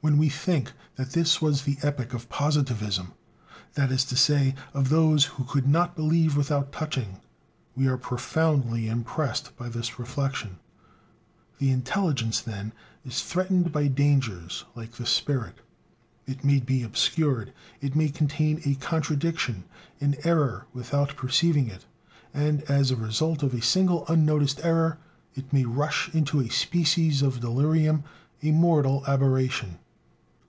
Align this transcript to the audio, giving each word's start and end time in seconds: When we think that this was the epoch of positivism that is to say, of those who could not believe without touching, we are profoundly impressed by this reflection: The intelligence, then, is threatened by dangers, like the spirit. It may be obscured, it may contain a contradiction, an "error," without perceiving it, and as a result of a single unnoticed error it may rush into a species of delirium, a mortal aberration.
When 0.00 0.18
we 0.18 0.28
think 0.28 0.72
that 0.96 1.12
this 1.12 1.40
was 1.40 1.62
the 1.62 1.78
epoch 1.80 2.12
of 2.12 2.28
positivism 2.28 3.14
that 3.72 3.90
is 3.90 4.04
to 4.04 4.16
say, 4.18 4.54
of 4.74 4.90
those 4.90 5.24
who 5.24 5.44
could 5.44 5.66
not 5.66 5.96
believe 5.96 6.36
without 6.36 6.72
touching, 6.72 7.20
we 7.74 7.86
are 7.86 7.96
profoundly 7.96 8.86
impressed 8.86 9.56
by 9.56 9.70
this 9.70 9.98
reflection: 9.98 10.58
The 11.56 11.70
intelligence, 11.70 12.42
then, 12.42 12.74
is 13.06 13.22
threatened 13.22 13.72
by 13.72 13.86
dangers, 13.88 14.66
like 14.74 14.92
the 14.92 15.06
spirit. 15.06 15.62
It 16.26 16.44
may 16.44 16.60
be 16.60 16.82
obscured, 16.82 17.54
it 17.80 17.96
may 17.96 18.10
contain 18.10 18.60
a 18.66 18.74
contradiction, 18.74 19.64
an 20.02 20.16
"error," 20.22 20.66
without 20.74 21.16
perceiving 21.16 21.66
it, 21.68 21.86
and 22.34 22.60
as 22.64 22.90
a 22.90 22.96
result 22.96 23.42
of 23.42 23.54
a 23.54 23.62
single 23.62 24.04
unnoticed 24.08 24.60
error 24.64 24.98
it 25.34 25.50
may 25.50 25.64
rush 25.64 26.10
into 26.14 26.42
a 26.42 26.50
species 26.50 27.22
of 27.22 27.40
delirium, 27.40 28.04
a 28.42 28.50
mortal 28.52 29.02
aberration. 29.06 29.78